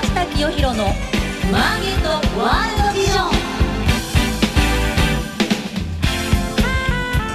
[0.00, 0.84] 下清弘の
[1.50, 3.30] マーケットワールドビジョン。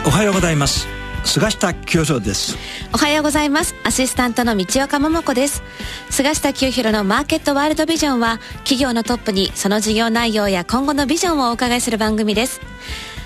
[0.07, 0.88] おはようございます。
[1.23, 2.57] 菅下清弘です。
[2.93, 3.75] おはようございます。
[3.84, 5.62] アシスタントの道岡桃子です。
[6.09, 12.62] 菅下清弘のマーケットワールドビジョンは企業のトップにその事業内容や今後のビジョンをお伺いする番組です。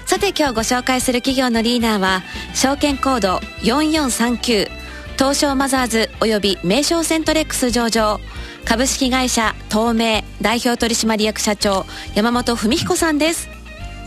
[0.06, 2.22] さて今日ご紹介する企業のリーダーは
[2.54, 4.81] 証券コード4439
[5.22, 8.20] 東証マザーズ及び名称セントレックス上場。
[8.66, 13.48] 株式会社東名代表取締役社長山本文彦さんです。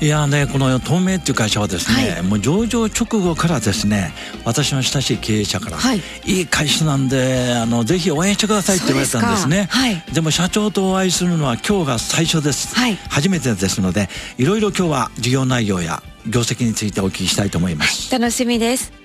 [0.01, 4.13] いやねこの東名っていう会社はですね、はい、もう上場直後からですね
[4.45, 9.69] 私の親しい経営者から、はい、いい会社なんであのぜひ応援してくださいって言われたんですね。
[9.71, 19.04] はい、でも社長とお会いするのは今日が最初です、はい、初めてですのでいろいろ今日は事業内容や業績についてお聞きしたいと思います、楽しみです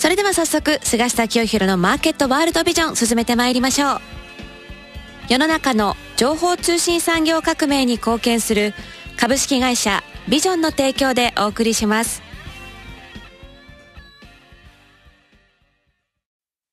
[0.00, 4.00] それでは早速菅下清弘のマーケットワールドビジョン進めてまいりましょう。
[5.28, 8.72] 世の中の情報通信産業革命に貢献する
[9.18, 12.22] 株式会社ビジョンの提供でお送りします。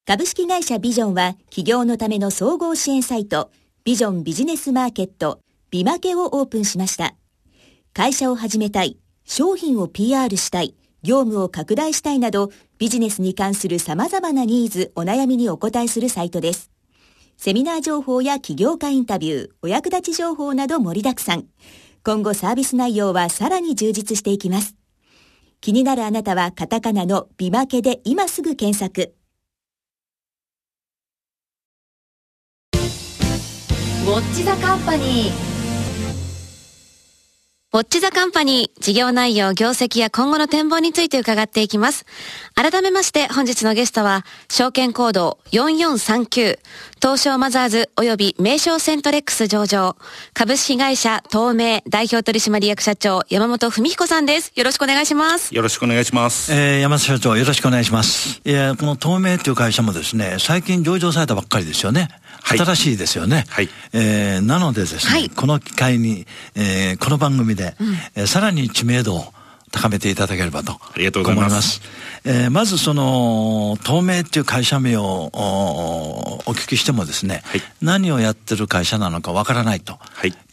[0.05, 3.51] 株式会社ビジョンは企業のための総合支援サイト
[3.83, 7.13] ビジョンビジネスマーケットビマケをオープンしました。
[7.93, 10.75] 会社を始めたい商品を PR したい
[11.07, 16.69] 業務を拡大したいなどビジネスに関する様々なニーズ、お悩みにお答えするサイトです。
[17.37, 21.45] セミナー情報や起業家インタビュー、お役立ち情報など盛りだくさん。
[22.03, 24.75] 今後サービス内容はさらに充実していきます。
[25.61, 29.15] 気になるあなたはカタカナのビマケで今すぐ検索。
[32.73, 35.46] ウォッチザカンパニー
[37.73, 42.05] ウォッチザカンパニー、事業内容、業績や今後の展望について伺っていきます。
[42.55, 46.59] 改めまして本日のゲストは、証券コード4439、
[47.01, 49.97] 東証マザーズ及び名称セントレックス上場、
[50.33, 54.53] 株式会社東名代表取締役社長、山本文彦さんです。
[54.55, 55.53] よろしくお願いします。
[55.53, 56.53] よろしくお願いします。
[56.53, 58.39] えー、山本社長、よろしくお願いします。
[58.45, 62.07] いや、この東名という会社もですね、最近上場されたばっかりですよね。
[62.43, 63.45] 新しいですよね。
[63.49, 63.69] はい。
[63.93, 69.33] えー、なのでですね、はい、この機会に、えー、この番組で、うん、えー、さらに知名度を
[69.71, 71.81] 高めていただければとありがとうございます。
[72.23, 79.99] えー、まずその、透明っていう会社名をお聞きしてもですね、はい、何をやってる会社なのかわからないと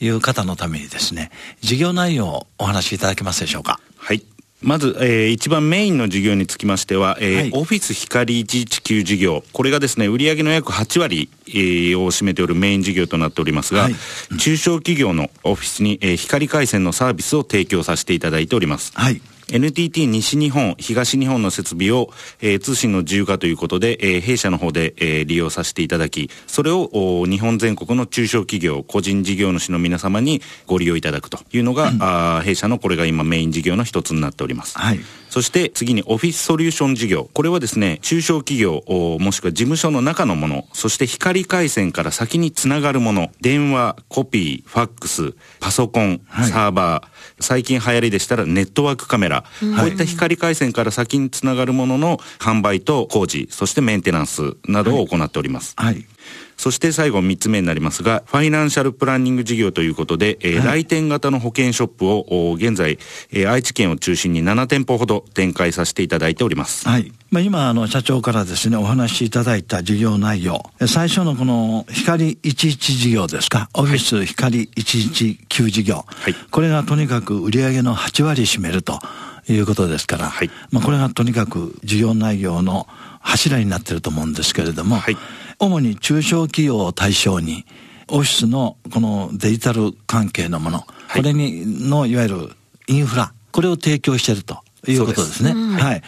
[0.01, 1.31] いう方のためにですね、
[1.61, 3.81] 事業内容をお話しいただけますでしょうか。
[3.97, 4.25] はい。
[4.65, 9.45] まず、えー、一番メインの事業につきましては、えー、はい、オフィス光一地球事業。
[9.53, 13.95] これがですね、売上の約8割、えー、を占めておるメイン事業となっておりますが、はい
[14.39, 18.93] 中小企業のオフィスに、えー、光回線のサービスを提供させていただいております。
[18.95, 19.21] はい。
[19.53, 22.11] NTT 西日本、東日本の設備を、
[22.41, 34.79] えー、通信の自由化ということで、えー、弊社の方で、えー、利用させていただき、それを日本全国の中小企業、個人事業主の皆様にご利用いただくというのが、うん、あ弊社のこれが今メイン事業の一つになっております。
[34.79, 35.01] はい。
[35.35, 37.29] そして次にオフィスソリューション事業。
[37.35, 38.85] これはですね、中小企業、
[39.19, 55.75] もしくは事務所の中のもの、そして光回線から先につながるもの、電話、コピー、ファックス、パソコン、サーバー、最近流行りでしたらネットワークカメラ、こういった光回線から先につながるものの販売と工事、そしてメンテナンスなどを行っております。
[55.75, 56.07] はい、はい
[56.57, 62.99] そして最後3つ目になりますが、ファイナンシャルプランニング事業ということで、えー、はい、来店型の保険ショップを現在、
[63.33, 66.89] えー、愛知県を中心に7店舗ほど展開させていただいております。
[66.89, 67.13] はい。
[67.31, 79.01] まあ、今、あの、社長からですね、お話しいただいた事業内容、最初のこの光11事業ですか、オフィス光119事業、はい、これがとにかく売上の8割占めると
[79.49, 82.87] いうことですから、はい、まあ、これがとにかく事業内容の
[83.21, 85.17] 柱になっていると思うんですけれども、はい
[85.65, 87.65] 主に中小企業を対象に、
[88.09, 92.51] オフィスのこのデジタル関係のもの、これにのいわゆる
[92.87, 95.53] インフラ、これを提供しているということですね。
[95.53, 96.03] すはい。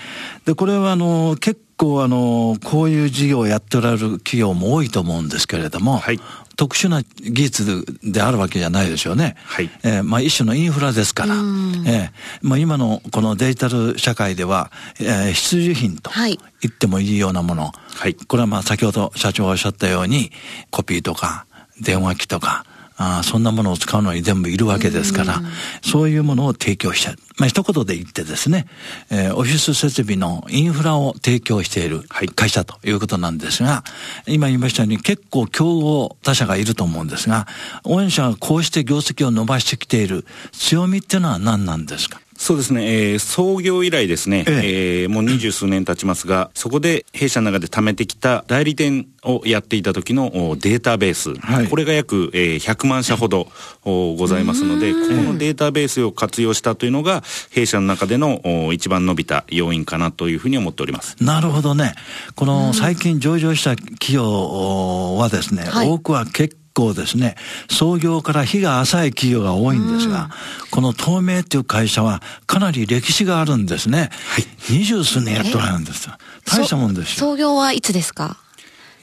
[0.45, 6.21] で、これはあの、結構あの、こういう事業をやっておられる企業も多いと思うんですけれども、はい、
[6.57, 9.37] 特殊な技術であるわけじゃないでしょうね。
[9.45, 9.71] はい。
[9.85, 16.39] えー、まあ一種のインフラですから、えー、まあ今のこのデジタル社会では、えー、必需品と言
[16.69, 18.15] ってもいいようなもの、はい。
[18.15, 20.33] これはまあ先ほど社長がおっしゃったように、
[20.71, 21.47] コピーとか
[21.81, 22.65] 電話機とか、
[22.97, 25.43] あそんなものを使うのに全部いるわけですから、
[25.83, 28.67] そういうものを提供したまあ、一言で言ってですね、
[29.11, 32.03] えー、オフィス設備のインフラを提供している
[32.35, 33.85] 会社ということなんですが、
[34.27, 37.47] 今言いましたように結構競合他社がいると思うんですが、
[37.85, 42.21] 御社がこうして業績を伸ばしてきている強みっていうのは何なんですか？
[42.37, 45.03] そうですね、えー、創業以来ですね、ええ。
[45.03, 53.49] えー、もう二十数年経ちますが、 そこで弊社の中で貯めてきた代理店をやっていた時のデータベース、はい、これが約、えー、100万社ほど
[53.85, 61.17] ございますので、ここのデータベースを活用したというのが、弊社の中での一番伸びた要因かなというふうに思っております。
[61.21, 61.95] なるほどね。
[62.35, 67.37] この最近上場した企業はですね、はい、多くは結構ですね、
[67.71, 74.11] 創業から日が浅い企業が多いんですが、うん、この東名っていう会社はかなり歴史があるんですね。
[74.29, 74.47] はい。
[74.69, 76.15] 二十数年やっとられるんですよ。
[76.45, 77.27] 大したもんですよ。
[77.31, 78.37] 創業はいつですか？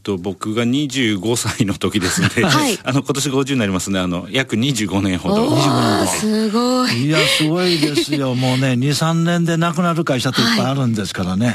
[0.04, 5.48] と、僕が25歳の時ですので、 はい、あの、今年50になりますね、あの、約25年ほど。
[5.48, 6.12] 25年ほど。
[6.12, 7.06] すごい。
[7.06, 8.36] いや、すごいですよ。
[8.36, 11.46] もうね、2、3年で亡くなる会社っていっぱいあるんですからね。
[11.48, 11.52] は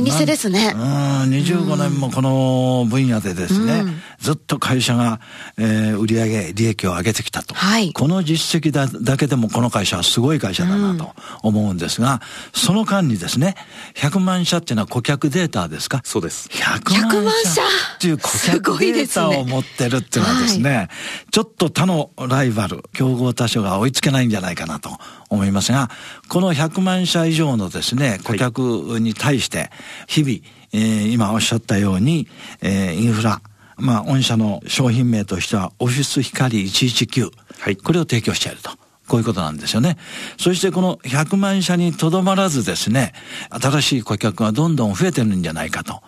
[0.00, 0.72] い、老舗ですね。
[0.74, 0.82] うん、
[1.30, 5.20] 25年もこの分野でですね、うん、ずっと会社が、
[5.58, 7.54] えー、売上利益を上げてきたと。
[7.54, 12.20] はい、この実績だだけでもこの会社はすごい会社だなと思うんですが、うん、
[12.60, 13.56] その間にですね、
[13.94, 16.00] 100万社っていうのは顧客データですか？
[16.04, 16.48] そうです。
[16.48, 17.62] 100万社
[17.96, 20.88] っていう顧客データを持ってるっていうのはですね、すねはい、
[21.30, 24.90] ちょっと他のライバル、競合他社が追いつけないんじゃないかなと
[25.28, 25.90] 思いますが、
[26.28, 29.70] この100万社以上のですね、顧客に対して、
[30.06, 30.32] 日々、
[30.72, 32.28] えー、今おっしゃったように、
[32.62, 33.42] えー、インフラ、
[33.76, 37.30] まあ、御社の商品名としては、オフィス光119。
[37.60, 37.76] はい。
[37.76, 38.70] これを提供していると。
[39.10, 39.96] こういうことなんですよね。
[40.38, 43.12] そしてこの100万社にとどまらずですね、
[43.50, 46.00] 新しい顧客がどんどん増えてるんじゃないかと。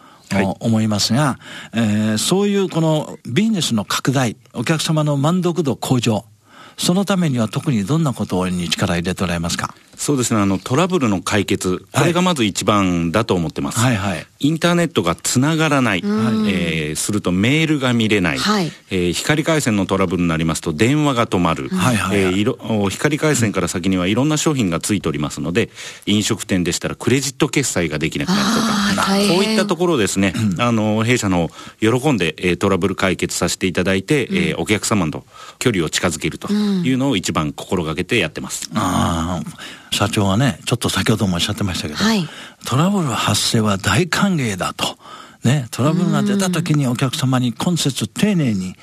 [0.61, 1.39] 思いますが、
[1.75, 6.25] えー、そういうこのビジネスの拡大、お客様の満足度向上、
[6.77, 9.75] そのためには特にどんなことに力入れておられますか？
[10.03, 13.79] そうですね、あの、トラブルの解決、これがまず一番だと思ってます。
[13.79, 14.27] はいはい。
[14.41, 16.11] インターネットがつながらない、はい、
[16.51, 25.71] えー、するとメールが見れない、はい、えー、光回線のトラブルになりますと電話が止まる、はいはい、えー、光回線から先にはいろんな商品がついておりますので、
[26.07, 35.25] 飲食店でしたらクレジット決済ができなくなるとか、そういったところですね、あの、弊社の喜んで、えー、トラブル解決させていただいて、うん、えー、お客様と
[35.61, 38.69] 距離を近づけるというのを一番心がけてやってます。
[38.73, 39.83] うん、ああ。
[39.93, 42.27] 社長はね、ちょっと先ほどもおっしゃってましたけど、はい、
[42.67, 44.97] トラブル発生は大歓迎だと。
[45.45, 48.77] ね、トラブルが出た時にお客様に今節丁寧に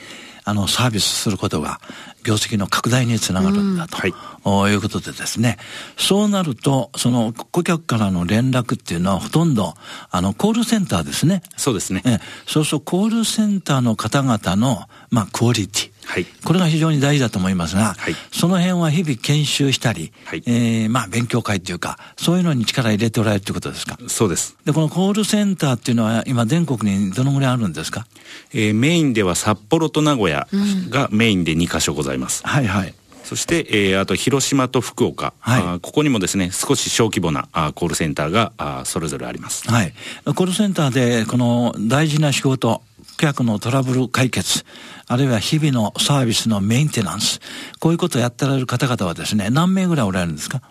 [0.43, 1.79] あのサービスすることが
[2.23, 3.97] 業績の拡大につながるんだと、
[4.45, 5.57] うん、いうことでですね、
[5.97, 9.73] そうなると、その顧客からの連絡っていうのはほとんど、
[10.11, 11.43] あの、コールセンターですね。
[11.55, 12.01] そうですね。
[12.05, 15.88] えそうそう、コールセンターの方々の、まあ、クオリティ。
[16.09, 23.95] はい、これが非常に大事だと思いますが、はい、その辺は日々研修したり、はい、えー、まあ勉強会というか、そういうのに力入れておられるということですか？
[24.07, 24.57] そうです。
[24.65, 28.07] で、このコールセンターっていうのは今全国にどのぐらいあるんですか？
[28.53, 30.47] えー、メインでは札幌と名古屋
[30.89, 32.41] がメインで2箇所ございます。
[32.43, 32.93] うん、はいはい。
[33.23, 39.69] そして、えー、あと広島と福岡、はい、あここにもですね少し小規模なあコールセンターがあそれぞれあります。
[39.69, 39.93] はい。
[40.25, 42.81] コールセンターでこの大事な仕事、顧
[43.19, 44.63] 客のトラブル解決、
[45.07, 47.39] あるいは日々のサービスのメンテナンス、
[47.79, 50.61] こういうことをやってられる方々はですね、何名ぐらいおられるんですか？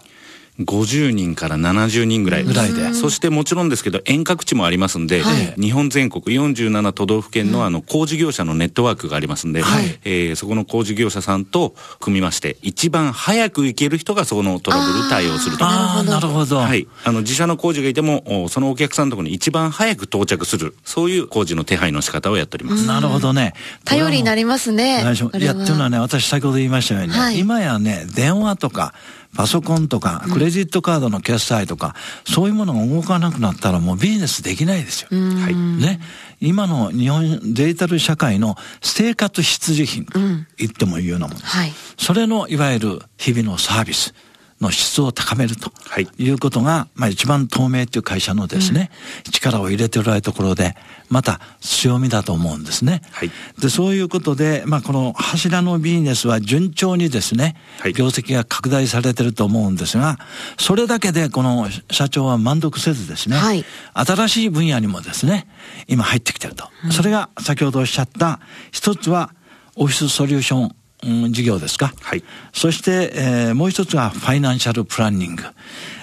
[0.60, 2.44] 50人から70人ぐらい。
[2.44, 2.93] ぐらいで。
[2.94, 15.64] そしてもちろんですけど、遠隔地もありますんで、はい、日本全国47都道府県のあの工事業者のネットワークがありますんで、はい、えー、そこの工事業者さんと組みまして、一番早く行ける人がそのトラブル対応すると。
[15.64, 16.58] ああ、なるほど。
[16.58, 16.88] はい。
[17.05, 22.87] あの、自社の工事がいても、そのお客さんのところに一番早く到着する、そういう工事の手配の仕方をやっております。
[22.87, 23.55] なるほどね。
[23.84, 25.03] 頼りになりますね。
[25.03, 28.94] いや、っていうのはね、私先ほど言いましたように、ね、はい、今やね、電話とか、
[29.35, 31.94] パソコンとか、クレジットカードの決済とか、
[32.27, 35.08] うん、そういうものが動かなくなったらもうビジネスできないですよ。
[35.11, 35.55] はい。
[35.55, 36.01] ね。
[36.41, 40.19] 今の日本デジタル社会の生活必需品と
[40.56, 41.56] 言ってもいいようなものです。
[41.56, 41.73] はい。
[41.97, 44.15] それのいわゆる日々のサービス。
[44.60, 45.72] の質を高めると
[46.19, 46.31] い。
[46.31, 48.91] うことが、はい、まあ一番透明という会社のですね、
[49.27, 50.77] うん、力を入れておられるところで、
[51.08, 53.03] また強みだと思うんですね。
[53.12, 60.19] はい、で、そういうことで、まあこの柱のビジネスは順調にですね、はい、業績が拡大されてると思うんですが、
[60.58, 65.46] それだけでこの社長は満足せずですね、はい、新しい分野にもですね、
[65.86, 66.69] 今入ってきてると。
[66.84, 68.41] うん、それが先ほどおっしゃった
[68.72, 69.32] 一つは
[69.77, 71.93] オフィスソリューションうん、事業ですか？
[72.00, 72.24] はい。
[72.52, 75.44] そして、えー、もう一つはファイナンシャルプランニング。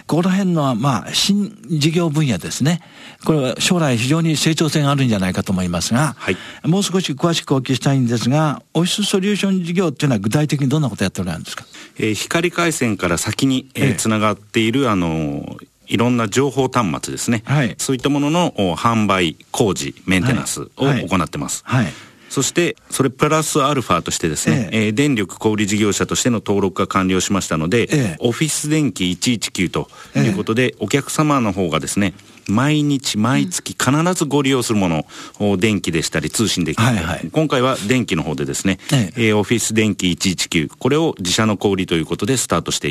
[0.08, 2.82] この辺の、まあ、新事業分野ですね。
[3.26, 11.66] これは将来非常に成長性があるんじゃないかと思いますが、はい、もう少し詳しくお聞きしたいんですが、オフィスソリューション事業っていうのは具体的にどんなことやっておられるんですか？
[11.98, 21.64] えー、光回線から先に、えー、つながっている、あのいろんな情報端末ですね、はい、そういったものの販売、工事、メンテナンスを行ってます。
[21.66, 21.94] はい、はい
[22.36, 24.86] そしてそれプラスアルファとしてですね、ええ。
[24.88, 29.88] えー、電力小売事業者としての登録が完了しましたので、ええ、オフィス電気119と
[30.18, 32.14] いうことで、お客様の方がですね
[32.50, 35.06] 毎日毎月必ずご利用するもの、
[35.40, 39.22] うん、電気でしたり通信できたり、はいはい、今回は電気の方でですね、ええ。
[39.30, 42.90] ー、オフィス電気119これを自社の小売ということでスタートして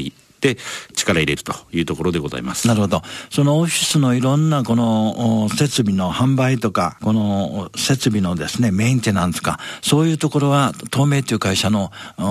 [0.52, 0.58] って
[0.94, 2.68] 力入れるというところでございます。
[2.68, 3.02] なるほど。
[3.30, 11.90] そのオフィスのいろんなこの設備の販売とか、この設備のですね、メンテナンスか、そういうところは透明という会社の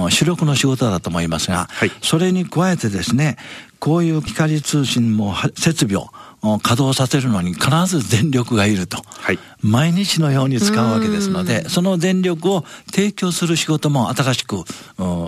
[0.10, 3.38] 主力の仕事だと思いますが、はい、それに加えてですね、
[3.80, 6.10] こういう光通信も設備を
[6.62, 14.64] 稼働させるのに必ず電力がいると、はい、毎日のように使うわけですので、その電力を提供する仕事も新しく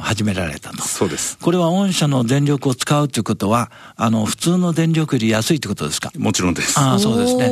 [0.01, 0.81] 始められたと。
[0.83, 1.37] そうです。
[1.37, 6.11] これは御社の電力を使うということは、あの、普通の電力より安いということですか？
[6.17, 6.77] もちろんです。
[6.77, 7.49] ああ、そうですね。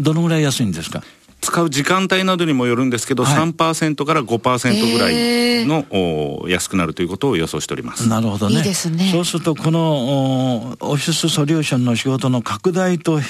[0.00, 1.02] どのぐらい安いんですか？
[1.42, 8.08] 使う時間帯などにもよるんですけど、はい、3%から5%ぐらいの、お安くなるということを予想しております。
[8.08, 8.56] なるほどね。
[8.56, 9.10] いいですね。
[9.10, 13.20] そうすると、このオフィスソリューションの仕事の拡大と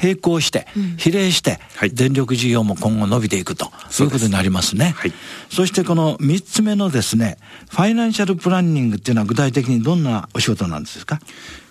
[0.00, 4.94] 並行して、うん、比例して、はい、電力事業も今後伸びていくということになりますね。
[4.96, 5.12] はい、
[5.50, 7.38] そしてこの3つ目のですね、
[7.70, 11.18] ファイナンシャルプランニングっていうのは具体的にどんなお仕事なんですか？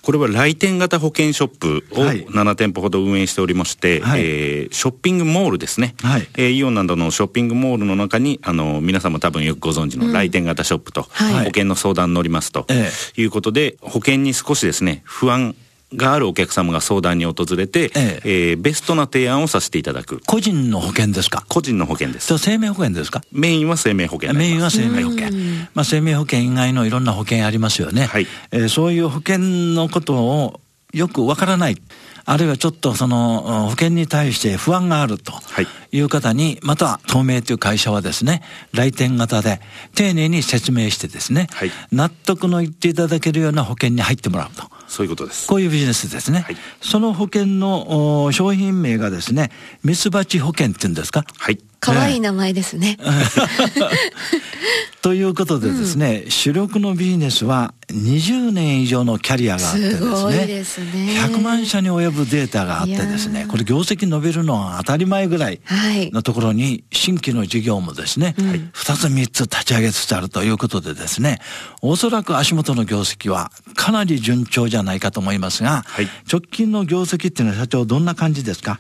[0.04, 11.10] これは来店型保険ショップを7店舗ほど運営しておりまして、はい、えー、ショッピングモールですね、はい、えー、イオンなどのショッピングモールの中にあの皆さんも多分よくご存知の来店型ショップと、保
[11.46, 12.68] 険の相談乗りますと、
[13.16, 15.56] いうことで、保険に少しですね不安
[15.96, 20.22] があるお客様が相談に訪れて、えええー、ベストな提案をさせていただく。
[20.26, 21.46] 個人の保険ですか？
[21.50, 22.38] 個人の保険です。
[22.38, 23.22] 生命保険ですか？
[23.32, 25.32] メインは生命保険メインは生命保険。
[25.74, 28.06] まあ生命保険以外のいろんな保険ありますよね。
[28.06, 28.28] はい。
[28.52, 30.60] えー、そういう保険のことを
[30.94, 31.78] よくわからない。
[32.26, 35.34] あるいはちょっとその保険に対して不安があると
[35.92, 39.60] いう方に、また透明という会社はですね、来店型で
[39.94, 44.64] 丁寧に説明してですね、はい、納得の言っていただけるような保険に入ってもらうと。
[44.94, 45.48] そういうことです。
[45.48, 46.42] こういうビジネスですね。
[46.42, 49.50] はい、その保険の商品名がですね、
[49.84, 51.26] ミツバチ保険っていうんですか？
[51.38, 51.58] はい。
[51.80, 52.98] 可愛い名前ですね。
[55.04, 61.18] ということでですね、うん、主力のビジネスは20年以上のキャリアがあってですね、すすね。
[61.20, 65.60] 100万社に及ぶデータがあってですね、これ業績伸びるのは当たり前ぐらい
[66.14, 71.40] のところに新規の事業もですね、はい、2つ3つ立ち上げつつあるということでですね、
[71.82, 78.80] おそらく足元の業績はかなり順調じゃないかと思いますが、はい、直近の業績っていうのは社長どんな感じですか？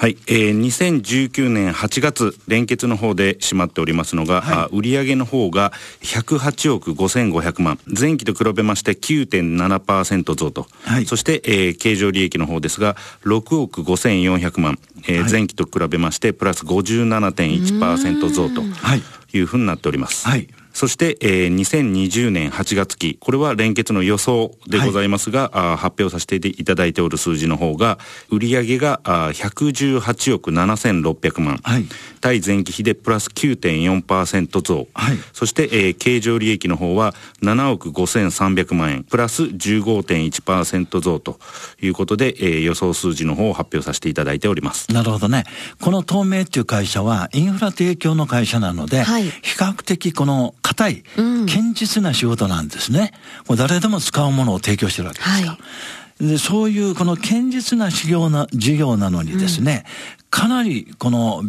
[0.00, 18.62] はい、えー、2019年8月連結の方で閉まっておりますのが、はい、売上の方が108億5500万前期と比べまして9.7%増と、はい、そして、えー、経常利益の方ですが6億5400万、えー、前期と比べましてプラス57.1%増と
[19.36, 20.26] いうふうになっております。
[20.26, 20.48] はい
[20.80, 27.98] そして、えー、2020年8月期、これは連結の予想でございますが、はい、あ発表させていただいておる数字の方が、
[28.30, 31.84] 売上があ118億7600万、はい、
[32.22, 41.38] 対前期比でプラス9.4%増、はい、そして、えー、経常利益の方は7億5300万円、プラス15.1%増と
[41.82, 44.90] いうことで、えー、予想数字の方を発表させていただいております。
[44.90, 45.44] なるほどね。
[45.78, 53.12] この透明っていう会社は、インフラ提供の会社なので、はい、比較的この硬い、堅実な仕事なんですね。
[53.48, 55.50] もう誰でも使うものを提供してるわけですから。
[55.52, 55.58] はい。
[56.20, 59.86] でそういうこの堅実な事業な事業なのにですね、
[60.18, 61.42] うん、かなりこの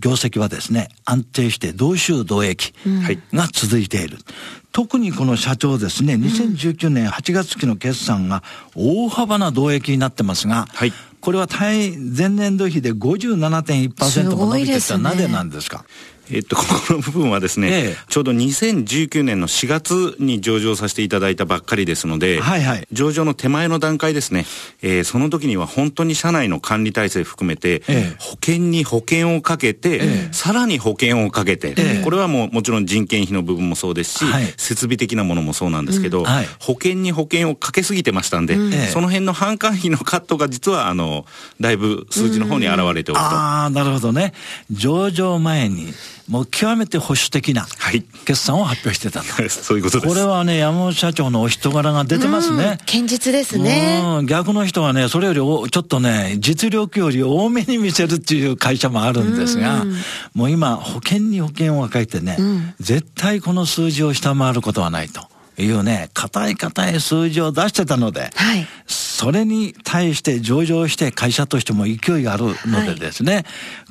[0.00, 2.74] 業績はですね、安定して同収同益
[3.32, 4.18] が続いている。
[4.18, 4.22] うん、
[4.70, 8.42] 特にこの社長ですね、2019年8月期の決算が
[8.76, 15.86] 大幅な同益になってますが、はい、これは対前年度比で57.1%も伸びてたらなぜなんですか？
[16.32, 24.44] えっと、ここの部分はですね、ええ、ちょうど2019年の4月に上場させていただいたばっかりですので、はいはい、上場の手前の段階ですね、
[24.82, 36.24] えー、その時には本当に社内の管理体制含めて、え、保険に保険をかけて、さらに保険をかけて、これはもうもちろん人件費の部分もそうですし、はい、設備的なものもそうなんですけど、うん。
[36.24, 41.26] はい、保険に保険をかけすぎてましたんで、うん、その辺の販管費のカットが実は、あの、
[41.60, 43.20] だいぶ数字の方に現れておると。
[43.20, 44.32] ああ、なるほどね。
[44.70, 45.92] 上場前に、
[46.28, 47.66] もう極めて保守的な
[48.26, 49.32] 決算を発表してたと。
[49.32, 50.14] はい、そういうことです。
[50.14, 52.78] これはね、山本社長のお人柄が出てますね。
[52.86, 54.02] 堅実ですね。
[54.24, 59.86] 逆の人はね、それよりおちょっとね、実力より多めに見せるっていう会社もあるんですが、
[60.34, 62.36] もう今、保険に保険を書いてね、
[62.78, 65.22] 絶対この数字を下回ることはないと。
[65.62, 73.44] いうね、硬い硬い数字を出してたので、はい、それに対して上場して会社としても勢いがあるのでですね、はい、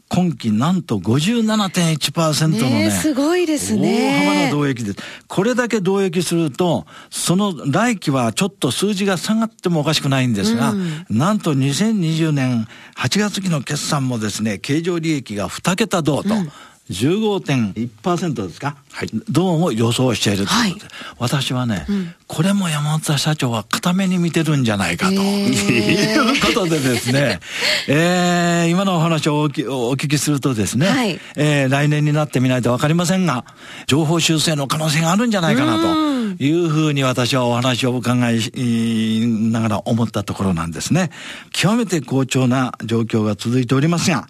[0.09, 2.83] 今期なんと57.1%のね。
[2.85, 4.25] ねすごいですね。
[4.25, 4.97] 大幅な増益です。
[5.27, 16.33] これだけ増益すると、その来期はちょっと数字が下がってもおかしくないんですが、うん、なんと2020年8月期の決算もですね、経常利益が2桁同と。
[16.33, 16.51] うん
[16.89, 25.13] 15.1%ですか、はい、どうも予想しているということで、はい、私はね、うん、これも山本社長は固めに見てるんじゃないかと。
[25.13, 27.39] いうことでですね、
[27.87, 33.43] えー、今のお話をお聞きするとですね、はい、えー、来年になってみないと分かりませんが、
[33.87, 36.07] 情報修正の可能性があるんじゃないかなと。
[36.39, 41.09] いうふうに私はお話を伺いながら思ったところなんですね。
[41.51, 44.27] 極めて好調な状況が続いておりますが、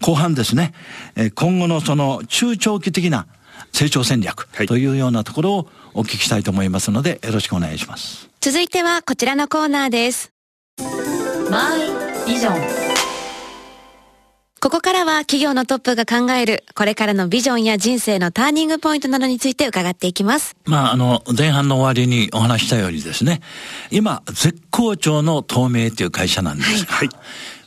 [0.00, 0.72] 後半ですね、
[1.34, 3.26] 今後のその中長期的な
[3.72, 8.28] 成長戦略というようなところをお聞きしたいと思いますので、よろしくお願いします。
[8.40, 10.30] 続いてはこちらのコーナーです。
[11.50, 12.88] マイビジョン
[14.60, 20.56] ここからは企業のトップが考える、これからのビジョンや人生のターニングポイントなどについて伺っていきます。
[20.64, 23.40] まあ、あの、前半の終わりにお話したようにですね、
[23.92, 26.86] 今、絶好調の透明という会社なんです。
[26.86, 27.08] はい。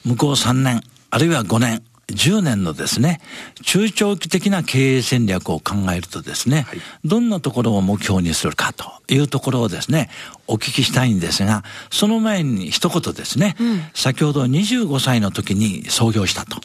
[0.05, 1.81] 向こう3年、あるいは5年、
[2.11, 3.21] 10年のですね、
[3.63, 10.09] 中長期的な経営戦略を考えるとですね、はい、どんなところを目標にするかというところをですね、
[10.47, 16.57] お聞きしたいんですが、その前に一言ですね、うん、先ほど25歳の時に創業したと、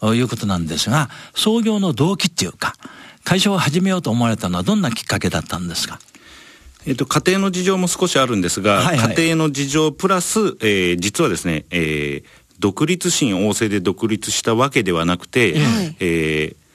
[0.00, 2.74] はい、いうことなんですが、創業の動機っていうか、
[3.24, 5.98] 会社を始めようと思われたのはどんなきっかけだったんですか？
[6.86, 12.24] えっと、家庭の事情も少しあるんですが、はいはい、家庭の事情プラス、えー、実はですね、えー、
[12.58, 16.66] 独立心旺盛で独立したわけではなくて、はい、えー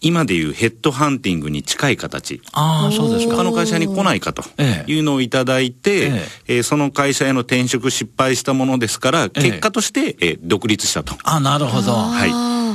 [0.00, 2.40] 今でいうヘッドハンティングに近い形。
[2.52, 3.36] ああ、そうですか。
[3.36, 4.44] 他の会社に来ないかと
[4.86, 11.16] いうのをいただいて、えええー、その会社への転職失敗したものですから、結果として、えー、独立したと。
[11.24, 11.92] あなるほど。
[11.92, 12.30] はい。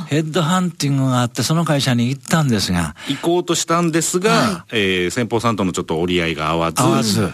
[0.07, 2.93] ヘッドハンティングがあって、その会社に行ったんですが。
[3.07, 6.81] 行こうとしたんですが、はい、えー、先方さんとのちょっと折り合いが合わず。
[6.83, 7.31] 合わず。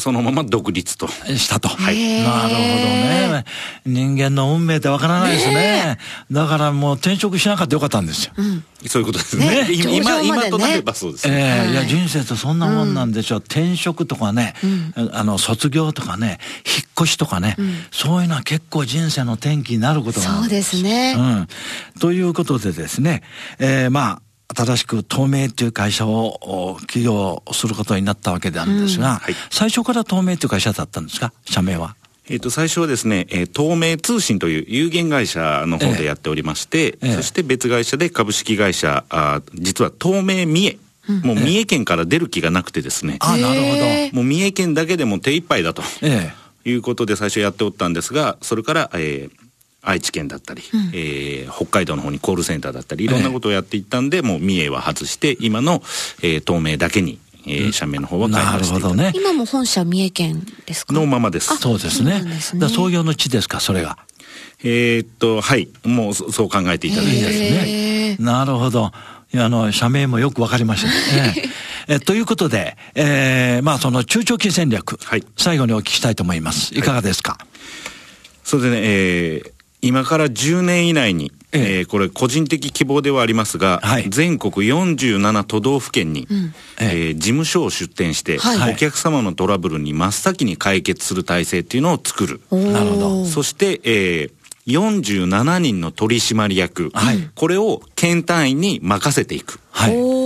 [0.00, 1.08] そのまま独立と。
[1.08, 1.68] したと。
[1.68, 2.22] はい。
[2.22, 3.44] なるほどね。
[3.86, 5.98] 人間の運命ってわからないですね。
[6.30, 8.32] だからもう転職しなかったよかったんですよ。
[8.36, 9.64] うん、そういうことですね。
[9.64, 11.34] ね今、今となればそうですね。
[11.34, 13.38] ええー、いや人生ってそんなもんなんでしょう。
[13.38, 14.54] 転職とかね、
[14.96, 21.14] うん、あの、卒業とかね、引っ越しとかね、うん、そういうのは結構人生の転機になることがそうですね。
[21.16, 21.48] うん。
[22.00, 23.22] ということでですね、
[23.58, 24.22] えー、まあ、
[24.56, 31.32] 新しく透明という会社を起業することになったわけなんですが、うんはい、最初から透明という会社だったんですか？
[31.44, 31.94] 社名は？
[32.28, 40.78] えっ、と、最初はですね、えー、透明通信という有限会社の方でやっておりまして、えー、そして別会社で株式会社、あ実は透明三重。
[41.24, 43.16] もう三重県から出る気がなくてですね。
[43.18, 43.76] あ、なるほ
[44.12, 44.16] ど。
[44.16, 45.82] もう三重県だけでも手一杯だと。
[46.02, 49.39] えー、いうことで最初やっておったんですが、それから、えー、
[49.82, 55.82] 愛知県だったり、うん、えー、北海道の方にコールセンターだったりいろんなことをやっていったんで、えー、もう三重は外して今の、
[56.22, 60.92] えー、東名だけにえー、社名の方は開発していたね、今も本社三重県ですか？
[60.92, 61.56] のままです。
[61.56, 62.20] そうですね。
[62.38, 63.96] すね創業の地ですか、それが。
[64.62, 65.68] えー、っと、はい。
[65.84, 68.16] もうそう考えていただいてですね。
[68.20, 68.92] なるほど。
[69.32, 71.50] あの、社名もよくわかりましたね。
[71.88, 76.74] えということで、えー、まあその中長期戦略、はい、最後にお聞きしたいと思います。
[76.76, 77.46] いかがですか、はい、
[78.44, 79.50] そうですね、えー、
[79.82, 81.78] 今から10年以内に、ええ。
[81.78, 92.40] えー、これ個人的希望ではありますが、はい、全国47都道府県に、うん、えー、事務所を出店して、はい、お客様のトラブルに真っ先に解決する体制っていうのを作る。
[92.50, 93.24] なるほど。
[93.26, 94.32] そして、えー、
[94.66, 99.58] 47人の取締役、はい、これを県単位に任せていく。
[99.70, 100.19] はい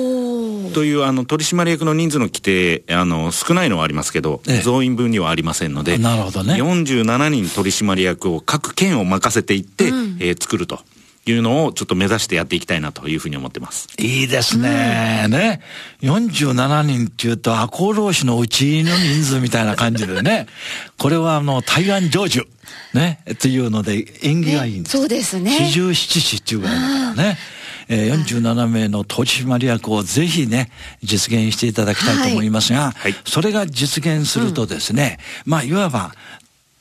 [0.75, 10.81] というあの取締役の人数の規定あの少ないのはありますけど、ええ、増員分にはありませんのでなるほど、ね、47人取締役を各県を任せていって、うん、えー、作ると。
[11.27, 13.89] いうのをちょっと目指してやっていきたいなというふうに思ってます。
[13.99, 15.23] いいですね。
[15.25, 15.63] うん、ね。
[16.03, 20.47] 47人っていうと赤穂浪士のうちの人数みたいな感じでね。
[20.99, 22.47] これはあの台湾成就。
[22.93, 23.21] ね。
[23.31, 24.99] っていうので縁起がいいんです。
[24.99, 25.67] そうですね。
[25.67, 27.39] 四十七士っていうぐらいだからね。
[27.89, 30.71] えー、47名の取締役をぜひね、
[31.03, 36.15] 実現していただきたいと思いますが、はい、それが実現するとですね、うん、まあ、いわば、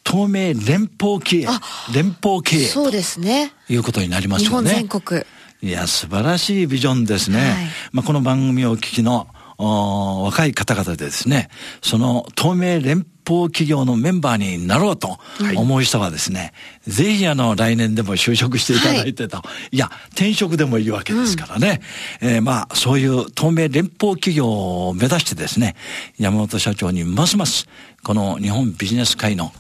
[0.04, 1.48] 透明連邦経営、
[1.94, 2.66] 連邦経営。
[2.66, 3.54] そうですね。
[3.70, 4.70] いうことになりますよね。
[4.70, 5.24] 日本全国。
[5.62, 7.39] いや、素晴らしいビジョンですね。
[7.39, 7.50] はい、
[7.94, 9.28] まあ、この番組をお聞きの
[9.63, 11.49] 若い方々でですね、
[11.82, 15.17] その透明連邦企業のメンバーになろうと
[15.56, 16.45] 思う人はですね、は
[16.88, 21.82] い、ぜひあの来年でも就職していただいてと、はい、いや、転職でもいいわけですからね、
[22.21, 25.76] うん、えー、まあそういう透明連邦企業を目指してですね、
[26.19, 27.67] 山本社長にますます
[28.04, 29.52] この日本ビジネス界の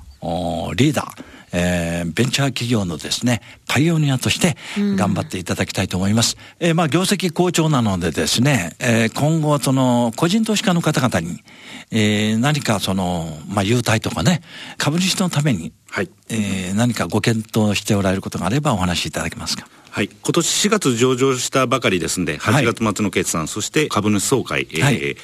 [0.75, 6.35] リーダー、えー、ベンチャー企業のですね、パイオニアとして頑張っていただきたいと思います。
[6.59, 11.43] うん、えー、まあ、業績好調なのでですね、えー、今後、その、個人投資家の方々に、
[11.91, 14.41] えー、何かその、まあ、優待とかね、
[14.77, 16.09] 株主のために、はい。
[16.29, 19.67] えー、何かご検討しておられることがあればお話しいただけますか？
[19.91, 20.09] はい。
[20.09, 25.17] 今年4月上場したばかりですんで、8月末の決算、はい、そして株主総会、えー、はい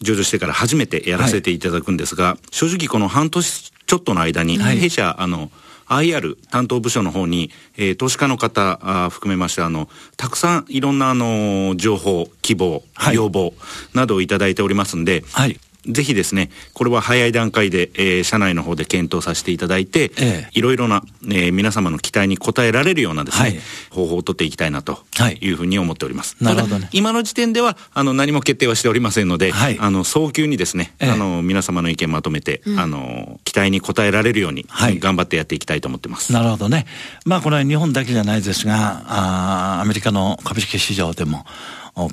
[0.00, 5.50] 上場してから初めてやらせていただくんですが、はい、正直この半年ちょっとの間に、弊社、あの、
[5.88, 13.54] IR 担当部署の方に、えー、投資家の方あ含めまして、あの、たくさんいろんな、あの、情報、希望、要望
[13.94, 25.00] などをいただいておりますんで、はい、ぜひですね、これは早い段階で、えー、社内の方で検討させていただいて、ええ、いろいろな、えー、皆様の期待に応えられるようなですね、はい、方法を取っていきたいなと
[25.40, 26.36] いうふうに思っております。
[26.40, 26.88] なるほどね。
[26.92, 36.32] 今の時点では、あの、何も決定はしておりませんので、はい、あの、早急にですね、え、あの、皆様の意見まとめて、うん、あの、期待に応えられるように、はい、頑張ってやっていきたいと思ってます。
[36.32, 36.86] なるほどね。
[37.24, 41.46] まあ、これは日本だけじゃないですが、あアメリカの株式市場でも、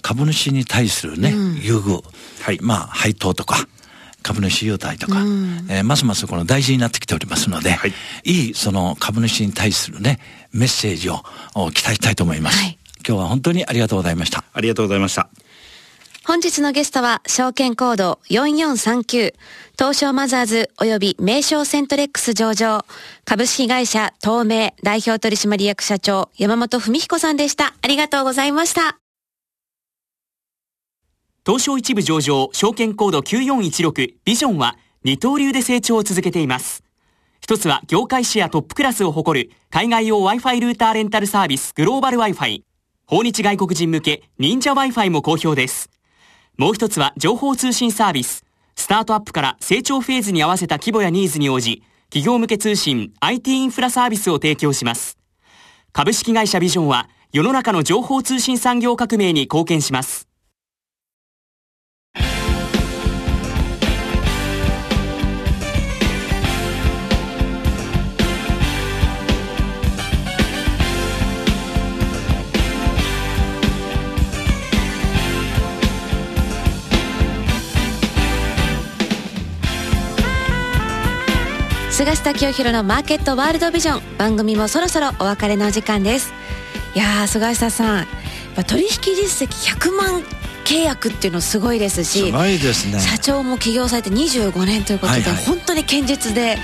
[0.02, 2.02] 株主に対するね、うん、優遇、
[2.42, 3.68] はい、まあ、配当とか、
[4.24, 7.94] 株主優待とか、うん、えー、ますますこの大事になってきておりますので、はい、
[8.24, 10.20] いいその株主に対するね、
[10.52, 11.22] メッセージを
[11.72, 12.58] 期待したいと思います。
[12.58, 14.44] はい、今日は本当にありがとうございました。
[14.52, 15.30] ありがとうございました。
[16.26, 19.36] 本日のゲストは、証券コード4439、
[19.78, 22.84] 東証マザーズ及び名称セントレックス上場、
[23.26, 27.76] 株式会社東名代表取締役社長、山本文彦さんでした。
[27.80, 29.05] ありがとうございました。
[31.46, 36.84] 東証一部上場、証券コード9416ビジョンは二刀流で成長を続けています。
[37.40, 42.64] 一つは業界シェアトップクラスを誇る海外用 Wi-Fi ルーターレンタルサービスグローバル Wi-Fi。
[43.06, 45.92] 訪日外国人向け忍者 Wi-Fi も好評です。
[46.58, 48.44] もう一つは情報通信サービス。
[48.76, 55.20] スタートアップから成長フェーズに合わせた規模やニーズに応じ、企業向け通信 IT インフラサービスを提供します。
[55.94, 60.28] 株式会社ビジョンは世の中の情報通信産業革命に貢献します。
[81.96, 84.18] 菅下清弘のマーケットワールドビジョン。
[84.18, 86.34] 番組もそろそろお別れのお時間です。
[86.94, 88.08] いやー菅下さん。
[88.68, 90.22] 取引実績100万
[90.66, 93.00] 契約っていうのすごいですしすごいですね。
[93.00, 96.58] 社長も起業されて25年ということで、はいはい、本当に堅実で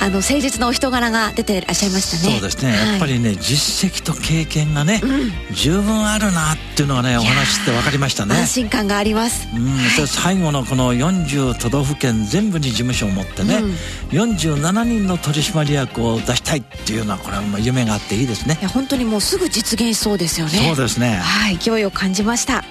[0.00, 2.34] あの誠実なお人柄が出ていらっしゃいましたね。
[2.34, 8.34] そうですね、はい、やっぱりね実績と経験がね、うん、十分あるなっていうのがねお話って分かりましたね。
[8.34, 9.48] 安心感があります。
[9.54, 13.72] うん、はい、最後のこの40都道府県全部に事務所を持ってね、うん、
[14.08, 18.58] 47人の取締役を出したいっていうのはこれはもう夢があっていいですね。
[18.60, 20.52] いや本当にもうすぐ実現しそうですよね。
[20.52, 21.16] そうですね。
[21.16, 21.58] はい。
[21.58, 22.64] 勢いを感じました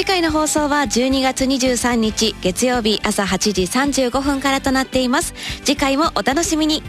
[0.00, 6.82] 次回の放送は12月23日月曜日朝8時35分からとなっています次回もお楽しみに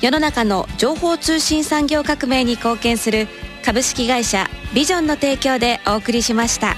[0.00, 3.26] 世の中の情報通信産業革命に貢献する
[3.64, 6.76] 株式会社ビジョンの提供でお送りしました。